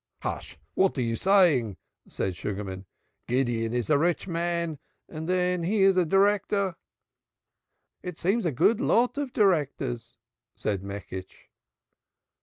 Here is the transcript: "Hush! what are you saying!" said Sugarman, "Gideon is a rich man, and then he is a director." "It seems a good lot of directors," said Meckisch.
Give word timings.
"Hush! 0.23 0.57
what 0.73 0.97
are 0.97 1.03
you 1.03 1.15
saying!" 1.15 1.77
said 2.07 2.35
Sugarman, 2.35 2.87
"Gideon 3.27 3.71
is 3.71 3.87
a 3.91 3.99
rich 3.99 4.27
man, 4.27 4.79
and 5.07 5.29
then 5.29 5.61
he 5.61 5.83
is 5.83 5.95
a 5.95 6.07
director." 6.07 6.75
"It 8.01 8.17
seems 8.17 8.43
a 8.47 8.51
good 8.51 8.81
lot 8.81 9.19
of 9.19 9.31
directors," 9.31 10.17
said 10.55 10.81
Meckisch. 10.81 11.51